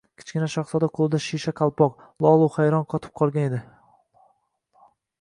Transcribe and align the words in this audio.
Kichkina 0.19 0.45
shahzoda 0.53 0.89
qo‘lida 0.99 1.19
shisha 1.25 1.53
qalpoq, 1.61 2.01
lol-u 2.27 2.49
hayron 2.57 2.91
qotib 2.95 3.17
qolgan 3.23 3.49
edi. 3.53 3.65